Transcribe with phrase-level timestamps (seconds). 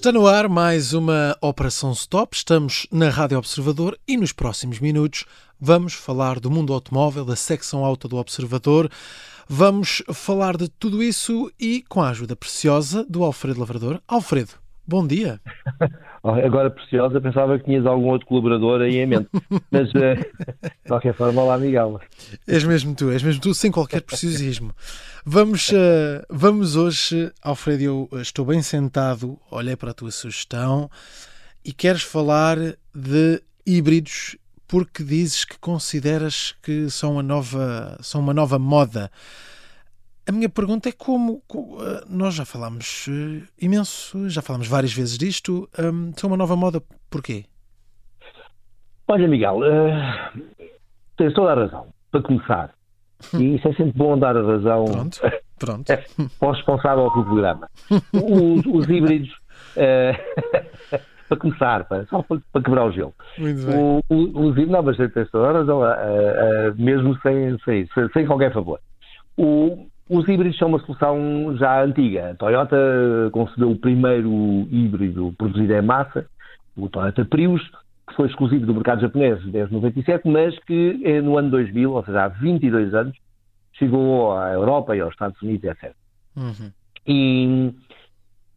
[0.00, 2.34] Está no ar mais uma Operação Stop.
[2.34, 5.26] Estamos na Rádio Observador e nos próximos minutos
[5.60, 8.90] vamos falar do mundo automóvel, da secção alta do Observador.
[9.46, 14.00] Vamos falar de tudo isso e com a ajuda preciosa do Alfredo Lavrador.
[14.08, 14.52] Alfredo,
[14.90, 15.40] bom dia.
[16.22, 19.28] Agora preciosa, pensava que tinhas algum outro colaborador aí em mente.
[19.70, 20.16] Mas, uh,
[20.62, 22.00] de qualquer forma, olá, Miguel.
[22.46, 24.74] És mesmo tu, és mesmo tu, sem qualquer preciosismo.
[25.24, 30.90] Vamos, uh, vamos hoje, Alfredo, eu estou bem sentado, olhei para a tua sugestão
[31.64, 32.58] e queres falar
[32.92, 34.36] de híbridos
[34.66, 39.10] porque dizes que consideras que são uma nova, são uma nova moda.
[40.30, 44.92] A minha pergunta é como, como uh, nós já falámos uh, imenso, já falámos várias
[44.92, 46.80] vezes disto, um, são uma nova moda,
[47.10, 47.46] porquê?
[49.08, 50.40] Olha, Miguel, uh,
[51.16, 52.72] tens toda a razão, para começar.
[53.34, 55.20] E isso é sempre bom dar a razão Pronto,
[55.58, 55.92] pronto.
[56.40, 57.68] ao responsável pelo programa.
[58.12, 63.14] Os, os híbridos, uh, para começar, para, só para, para, quebrar o gelo.
[63.36, 63.76] Muito bem.
[63.76, 68.26] O, o, os híbridos, não, mas tens toda a razão, uh, mesmo sem, sem, sem
[68.28, 68.78] qualquer favor.
[69.36, 72.32] O, os híbridos são uma solução já antiga.
[72.32, 72.76] A Toyota
[73.30, 76.26] concebeu o primeiro híbrido produzido em massa,
[76.76, 77.62] o Toyota Prius,
[78.08, 82.04] que foi exclusivo do mercado japonês desde 97, mas que eh, no ano 2000, ou
[82.04, 83.16] seja, há 22 anos,
[83.74, 85.94] chegou à Europa e aos Estados Unidos, etc.
[86.36, 86.72] Uhum.
[87.06, 87.72] E,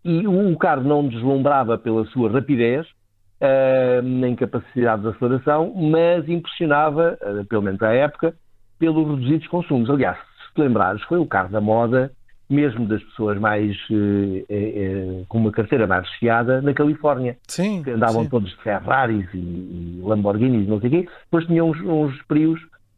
[0.04, 7.16] e, o carro não deslumbrava pela sua rapidez, uh, nem capacidade de aceleração, mas impressionava,
[7.22, 8.34] uh, pelo menos à época,
[8.80, 9.88] pelos reduzidos consumos.
[9.90, 10.18] Aliás,
[10.54, 12.12] se te lembrares, foi o carro da moda,
[12.50, 17.38] mesmo das pessoas mais uh, com uma carteira mais recheada, na Califórnia.
[17.48, 17.82] Sim.
[17.82, 18.30] Que andavam sim.
[18.30, 21.10] todos de Ferraris e, e Lamborghinis, não sei o quê.
[21.26, 22.16] Depois tinham uns, uns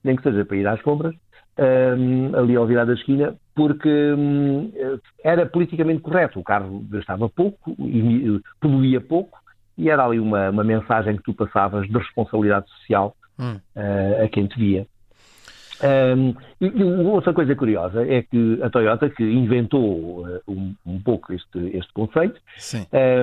[0.04, 1.16] nem que seja para ir às compras,
[1.58, 4.72] um, ali ao virar da esquina, porque um,
[5.24, 6.40] era politicamente correto.
[6.40, 9.40] O carro gastava pouco, e, poluía pouco,
[9.78, 13.60] e era ali uma, uma mensagem que tu passavas de responsabilidade social Hum.
[13.76, 14.88] uh, a quem te via.
[15.84, 21.02] Um, e, e outra coisa curiosa é que a Toyota, que inventou uh, um, um,
[21.02, 22.40] pouco este, este conceito,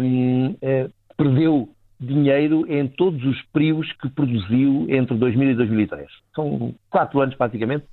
[0.03, 1.69] um, uh, perdeu
[1.99, 6.09] dinheiro em todos os prios que produziu entre 2000 e 2003.
[6.35, 7.85] São quatro anos praticamente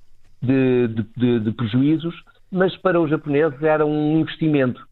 [0.42, 2.14] de, de, de, de prejuízos,
[2.50, 4.84] mas para os japoneses era um investimento,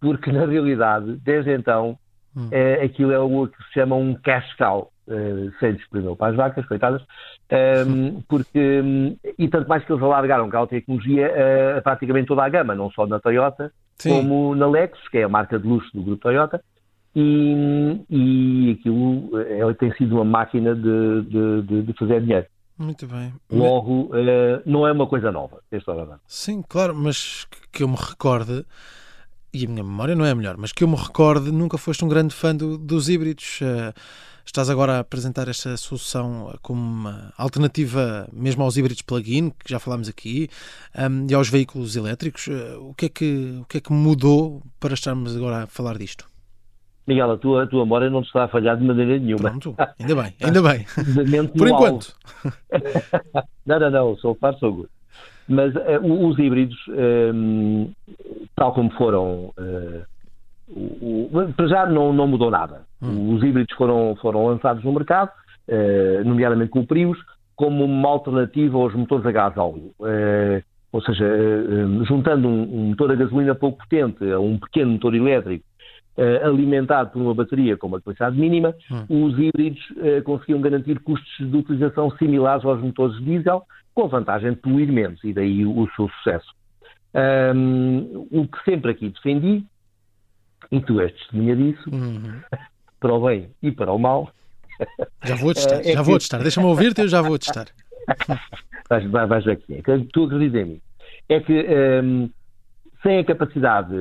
[0.00, 1.98] porque na realidade, desde então,
[2.36, 2.48] Hum.
[2.48, 4.90] uh, aquilo é o que se chama um cash cow.
[5.12, 7.02] Uh, sem disponível para as vacas, coitadas,
[7.86, 12.42] um, porque, um, e tanto mais que eles alargaram aquela tecnologia uh, a praticamente toda
[12.42, 14.08] a gama, não só na Toyota, Sim.
[14.08, 16.64] como na Lexus, que é a marca de luxo do grupo Toyota,
[17.14, 21.22] e, e aquilo uh, tem sido uma máquina de,
[21.62, 22.46] de, de, fazer dinheiro.
[22.78, 23.34] Muito bem.
[23.50, 24.12] Logo,
[24.64, 26.20] não é uma coisa nova, esta hora.
[26.26, 28.64] Sim, claro, mas que eu me recorde,
[29.52, 32.02] e a minha memória não é a melhor, mas que eu me recorde, nunca foste
[32.02, 33.60] um grande fã do, dos híbridos.
[33.60, 33.92] Uh,
[34.44, 39.78] estás agora a apresentar esta solução como uma alternativa mesmo aos híbridos plug-in, que já
[39.78, 40.48] falámos aqui,
[40.98, 42.46] um, e aos veículos elétricos.
[42.46, 45.98] Uh, o, que é que, o que é que mudou para estarmos agora a falar
[45.98, 46.26] disto?
[47.06, 49.50] Miguel, a tua, a tua memória não te está a falhar de maneira nenhuma.
[49.50, 50.86] Pronto, ainda bem, ainda bem.
[51.58, 52.14] Por enquanto.
[53.66, 54.88] não, não, não, sou far, sou good.
[55.48, 56.78] Mas uh, os híbridos,
[57.34, 57.92] um,
[58.54, 60.04] tal como foram, uh,
[60.74, 62.82] o, o, para já não, não mudou nada.
[63.00, 63.34] Hum.
[63.34, 65.30] Os híbridos foram, foram lançados no mercado,
[65.68, 67.18] uh, nomeadamente com o Prius,
[67.54, 69.92] como uma alternativa aos motores a gás óleo.
[70.90, 71.24] ou seja,
[72.04, 75.64] juntando um, um, motor a gasolina pouco potente a um pequeno motor elétrico,
[76.42, 79.26] alimentado por uma bateria com uma capacidade mínima, hum.
[79.26, 79.82] os híbridos
[80.24, 83.62] conseguiam garantir custos de utilização similares aos motores diesel,
[83.94, 86.52] com a vantagem de poluir menos, e daí o, o seu sucesso.
[87.14, 89.64] Um, o que sempre aqui defendi,
[90.72, 92.40] e tu és testemunha disso, uhum.
[92.98, 94.32] para o bem e para o mal.
[95.22, 96.06] Já vou testar, é já que...
[96.06, 96.38] vou testar.
[96.38, 97.66] Deixa-me ouvir-te, eu já vou testar.
[98.88, 99.82] vais, vais ver que é.
[100.12, 100.80] Tu acreditas em mim.
[101.28, 101.66] É que
[102.02, 102.30] um,
[103.02, 103.92] sem a capacidade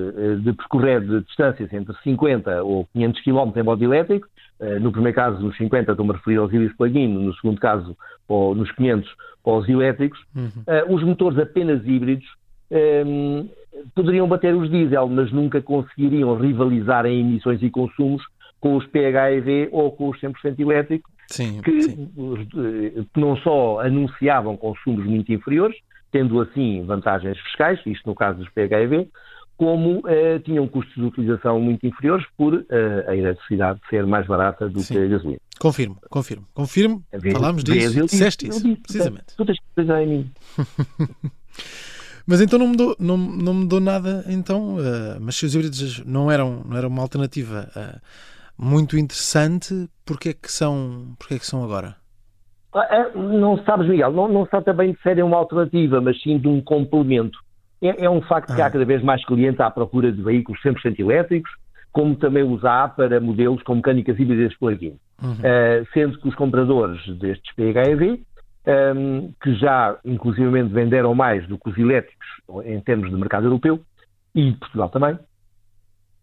[0.42, 4.28] de percorrer de distâncias entre 50 ou 500 km em modo elétrico,
[4.80, 7.98] no primeiro caso, os 50, estou-me a referir aos híbridos plug-in, no segundo caso,
[8.28, 9.10] ou nos 500,
[9.44, 10.96] aos elétricos, uhum.
[10.96, 12.28] os motores apenas híbridos
[12.70, 13.50] um,
[13.96, 18.24] poderiam bater os diesel, mas nunca conseguiriam rivalizar em emissões e consumos
[18.60, 22.10] com os PHEV ou com os 100% elétricos, sim, que sim.
[23.18, 25.76] não só anunciavam consumos muito inferiores,
[26.12, 29.10] tendo assim vantagens fiscais, isto no caso dos PHEV,
[29.58, 32.66] como uh, tinham custos de utilização muito inferiores por uh,
[33.08, 34.96] a eletricidade ser mais barata do Sim.
[34.96, 35.40] que a gasolina.
[35.60, 37.04] Confirmo, confirmo, confirmo.
[37.32, 39.36] Falámos disso, disseste disse, isso, precisamente.
[39.38, 40.32] Tu tens que em mim.
[42.26, 46.32] Mas então não mudou, não, não mudou nada, então, uh, mas se os híbridos não
[46.32, 48.02] eram, não eram uma alternativa uh,
[48.58, 51.96] muito interessante, porquê é que são, porquê é que são agora?
[52.74, 56.22] Ah, é, não sabes, Miguel, não, não se trata bem de serem uma alternativa, mas
[56.22, 57.38] sim de um complemento.
[57.82, 58.56] É, é um facto ah.
[58.56, 61.52] que há cada vez mais clientes à procura de veículos 100% elétricos,
[61.92, 64.98] como também os há para modelos com mecânicas híbridas plug-in.
[65.22, 65.34] Uhum.
[65.34, 68.24] Uh, sendo que os compradores destes PHEV
[68.66, 72.28] um, que já inclusivamente venderam mais do que os elétricos
[72.66, 73.80] em termos de mercado europeu
[74.36, 75.20] e Portugal também,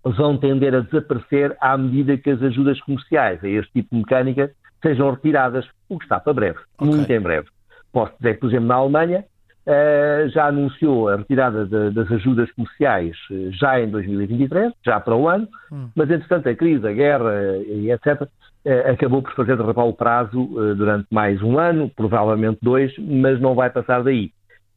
[0.05, 4.51] vão tender a desaparecer à medida que as ajudas comerciais a este tipo de mecânica
[4.83, 6.95] sejam retiradas, o que está para breve, okay.
[6.95, 7.49] muito em breve.
[7.93, 9.25] Posso dizer que, por exemplo, na Alemanha
[10.31, 15.29] já anunciou a retirada de, das ajudas comerciais uh, já em 2023, já para o
[15.29, 15.89] ano, hum.
[15.95, 18.29] mas entretanto a crise, a guerra e etc
[18.65, 23.41] eh, acabou por fazer derrapar o prazo eh, durante mais um ano, provavelmente dois, mas
[23.41, 24.31] não vai passar daí.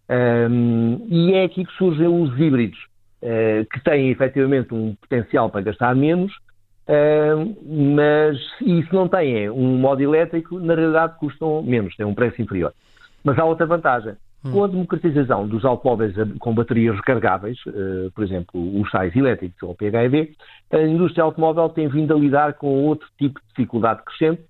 [0.09, 2.77] Um, e é aqui que surgem os híbridos,
[3.21, 6.33] uh, que têm efetivamente um potencial para gastar menos,
[6.87, 12.13] uh, mas e se não têm um modo elétrico, na realidade custam menos, têm um
[12.13, 12.73] preço inferior.
[13.23, 14.15] Mas há outra vantagem.
[14.43, 19.75] Com a democratização dos automóveis com baterias recargáveis, uh, por exemplo, os sais elétricos ou
[19.75, 20.31] PHEV,
[20.71, 24.41] a indústria automóvel tem vindo a lidar com outro tipo de dificuldade crescente,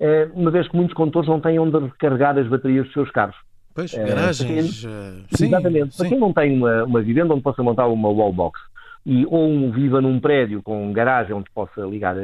[0.00, 3.36] uh, uma vez que muitos condutores não têm onde recarregar as baterias dos seus carros.
[3.72, 4.84] Pois, uh, garagens.
[4.84, 5.94] Quem, exatamente.
[5.94, 5.98] Sim.
[5.98, 8.58] Para quem não tem uma, uma, vivenda onde possa montar uma wallbox
[9.04, 12.16] e, ou um, viva num prédio com garagem onde possa ligar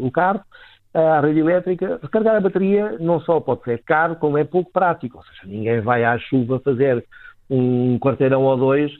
[0.00, 0.40] o carro,
[0.94, 5.18] à rede elétrica, recarregar a bateria não só pode ser caro, como é pouco prático.
[5.18, 7.04] Ou seja, ninguém vai à chuva fazer
[7.50, 8.92] um quarteirão ou dois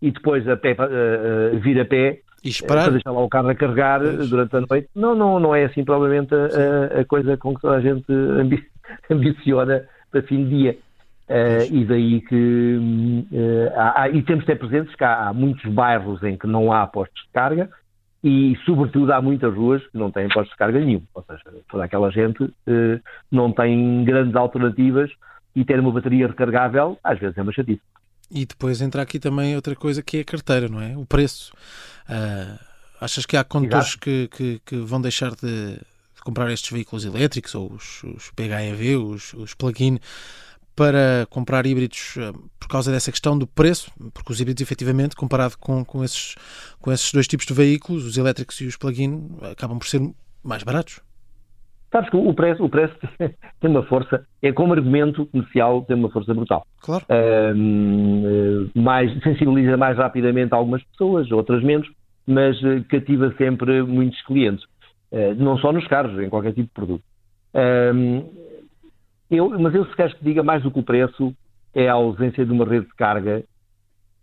[0.00, 2.84] e depois a pé, uh, vir a pé e esperar.
[2.84, 4.30] para deixar lá o carro a carregar pois.
[4.30, 4.88] durante a noite.
[4.94, 8.64] Não, não, não é assim provavelmente a, a coisa com que toda a gente ambi
[9.10, 10.78] ambiciona para fim de dia.
[11.28, 15.64] Uh, e daí que uh, há, e temos de ter presentes que há, há, muitos
[15.72, 17.68] bairros em que não há postos de carga
[18.28, 21.00] e, sobretudo, há muitas ruas que não têm postos de carga nenhum.
[21.14, 22.98] Ou seja, toda aquela gente eh,
[23.30, 25.08] não tem grandes alternativas
[25.54, 27.80] e ter uma bateria recargável, às vezes, é uma chatice.
[28.28, 30.96] E depois entra aqui também outra coisa que é a carteira, não é?
[30.96, 31.52] O preço.
[32.08, 32.58] Uh,
[33.00, 35.78] achas que há condutores que, que, que, vão deixar de,
[36.24, 40.00] comprar estes veículos elétricos ou os, os PHEV, os, os plug-in,
[40.76, 45.56] para comprar híbridos eh, por causa dessa questão do preço, porque os híbridos, efetivamente, comparado
[45.58, 46.36] com, com, esses,
[46.80, 50.00] com esses dois tipos de veículos, os elétricos e os plug-in, acabam por ser
[50.44, 51.00] mais baratos.
[51.90, 56.10] Sabes que o preço, o preço tem uma força, é como argumento comercial, tem uma
[56.10, 56.66] força brutal.
[56.82, 57.06] Claro.
[57.56, 61.88] Um, eh, mais, sensibiliza mais rapidamente algumas pessoas, outras menos,
[62.26, 64.64] mas eh, cativa sempre muitos clientes.
[65.38, 67.02] Não só nos carros, em qualquer tipo de produto.
[67.54, 68.45] Um,
[69.30, 71.34] eu, mas eu se queres que diga mais do que o preço,
[71.74, 73.44] é a ausência de uma rede de carga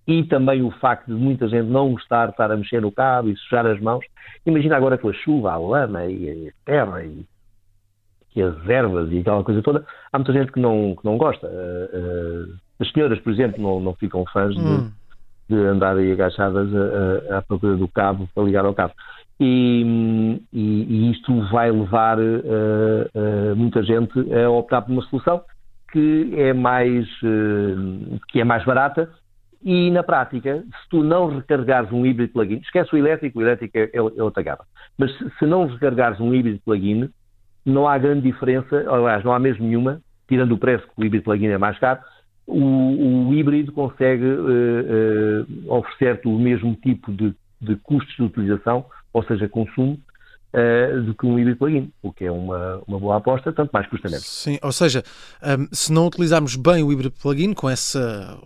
[0.08, 3.30] e também o facto de muita gente não gostar de estar a mexer no cabo
[3.30, 4.06] e sujar as mãos.
[4.46, 7.26] Imagina agora com a chuva, a lama e a terra e,
[8.36, 9.86] e as ervas e aquela coisa toda.
[10.12, 11.48] Há muita gente que não, que não gosta.
[11.48, 14.92] Uh, uh, as senhoras, por exemplo, não, não ficam fãs hum.
[15.48, 16.70] de, de andarem agachadas
[17.30, 18.94] à procura do cabo para ligar ao cabo.
[19.45, 25.42] E, e, e isto vai levar uh, uh, muita gente a optar por uma solução
[25.92, 29.10] que é mais, uh, que é mais barata.
[29.62, 33.77] E na prática, se tu não recarregares um híbrido plug-in, esquece o elétrico, o elétrico
[33.77, 34.63] é, é outra gama,
[34.98, 37.10] mas se, se não recarregares um híbrido plug-in,
[37.65, 41.25] não há grande diferença, aliás, não há mesmo nenhuma, tirando o preço que o híbrido
[41.25, 42.00] plug-in é mais caro,
[42.48, 44.25] o, o híbrido consegue
[45.68, 50.00] oferecer-te o mesmo tipo de, de custos de utilização ou seja, consumo,
[50.53, 53.88] uh, do que um híbrido plug-in, o que é uma, uma boa aposta, tanto mais
[53.88, 54.25] custa menos.
[54.25, 55.03] Sim, ou seja,
[55.41, 58.38] um, se não utilizarmos bem o híbrido plug-in com essa,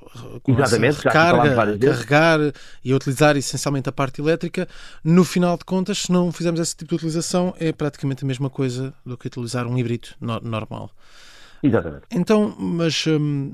[0.44, 2.40] com Exatamente, essa recarga, carregar
[2.84, 4.68] e utilizar essencialmente a parte elétrica,
[5.04, 8.50] no final de contas, se não fizermos esse tipo de utilização, é praticamente a mesma
[8.50, 10.92] coisa do que utilizar um híbrido no normal.
[11.62, 12.04] Exatamente.
[12.12, 13.54] Então, mas hum,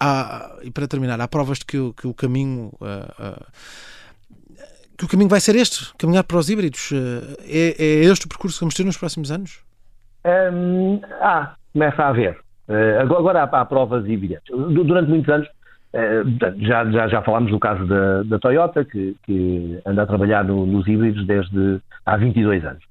[0.00, 3.46] há, e para terminar, há provas de que, que o caminho uh, uh,
[5.02, 6.92] que o caminho vai ser este, caminhar para os híbridos.
[6.92, 9.60] Eh, é, é este o percurso que vamos ter nos próximos anos?
[10.24, 12.38] Um, ah, começa a haver.
[12.68, 14.44] Uh, agora há, há, provas evidentes.
[14.48, 19.80] Durante muitos anos, uh, já, já, já falámos do caso da, da Toyota, que, que,
[19.84, 22.84] anda a trabalhar no, nos híbridos desde há 22 anos.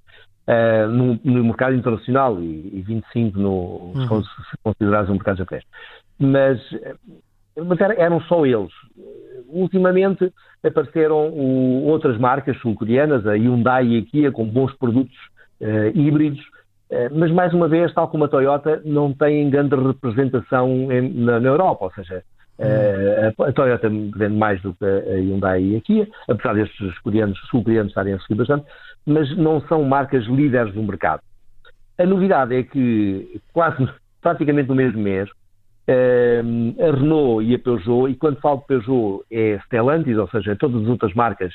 [0.47, 4.23] Uh, no, no, mercado internacional e, e 25 no, uhum.
[4.23, 5.63] se considerares um mercado japonês.
[6.19, 6.59] Mas,
[7.55, 8.73] mas eram só eles.
[9.51, 10.31] Ultimamente,
[10.63, 15.15] apareceram o, outras marcas sul-coreanas, a Hyundai e a Kia, com bons produtos
[15.61, 20.91] uh, híbridos, uh, mas mais uma vez, tal como a Toyota, não têm grande representação
[20.91, 22.23] em, na, na, Europa, ou seja,
[22.59, 27.39] Uh, a Toyota vende mais do que a Hyundai e a Kia, apesar destes coreanos,
[27.49, 28.67] sul-coreanos estarem a seguir bastante,
[29.03, 31.21] mas não são marcas líderes do mercado.
[31.97, 33.89] A novidade é que quase
[34.21, 35.27] praticamente no mesmo mês
[35.91, 40.81] a Renault e a Peugeot, e quando falo de Peugeot é Stellantis, ou seja, todas
[40.81, 41.53] as outras marcas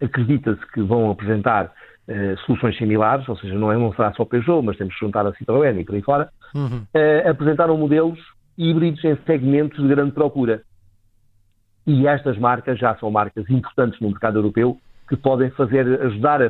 [0.00, 4.62] acredita-se que vão apresentar uh, soluções similares, ou seja, não, é, não será só Peugeot,
[4.62, 6.84] mas temos que juntar a Citroën e por aí fora, uhum.
[7.28, 8.18] apresentaram modelos
[8.56, 10.62] híbridos em segmentos de grande procura.
[11.86, 16.46] E estas marcas já são marcas importantes no mercado europeu que podem fazer, ajudar a,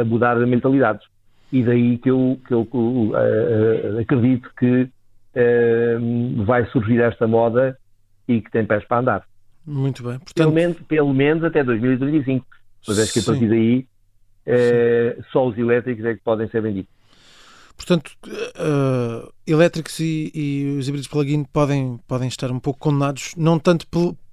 [0.00, 1.06] a mudar a mentalidades.
[1.52, 4.88] E daí que eu, que eu uh, uh, acredito que
[5.36, 7.78] uh, vai surgir esta moda
[8.26, 9.24] e que tem pés para andar.
[9.66, 10.18] Muito bem.
[10.18, 10.34] Portanto...
[10.34, 12.46] Pelo, menos, pelo menos até 2035.
[12.86, 13.86] Mas é que a partir daí
[15.32, 16.90] só os elétricos é que podem ser vendidos.
[17.76, 23.58] Portanto, uh, elétricos e, e, os híbridos plug-in podem, podem estar um pouco condenados, não
[23.58, 23.86] tanto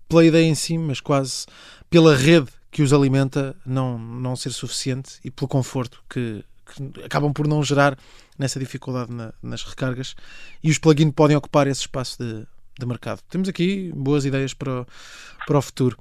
[0.08, 1.46] pela ideia em si, mas quase
[1.89, 7.33] pela rede que os alimenta não, não ser suficiente e pelo conforto que, que acabam
[7.33, 7.97] por não gerar
[8.37, 10.15] nessa dificuldade na, nas recargas.
[10.63, 12.45] E os plug-in podem ocupar esse espaço de,
[12.79, 13.21] de mercado.
[13.29, 14.85] Temos aqui boas ideias para,
[15.45, 15.97] para o futuro.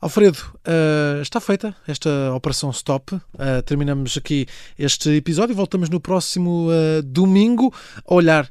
[0.00, 3.14] Alfredo, uh, está feita esta operação stop.
[3.14, 3.20] Uh,
[3.64, 4.46] terminamos aqui
[4.78, 7.72] este episódio e voltamos no próximo uh, domingo
[8.06, 8.50] a olhar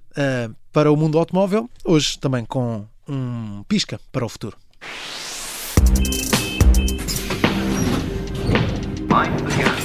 [0.71, 4.57] para o mundo automóvel, hoje também com um pisca para o futuro.
[9.07, 9.84] Mind